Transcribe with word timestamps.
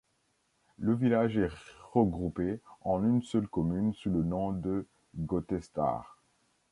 Le 0.79 0.95
village 0.95 1.37
est 1.37 1.51
regroupé 1.93 2.59
en 2.83 3.03
une 3.05 3.21
seule 3.21 3.47
commune 3.47 3.93
sous 3.93 4.09
le 4.09 4.23
nom 4.23 4.51
de 4.51 4.87
Gottesthal. 5.15 6.01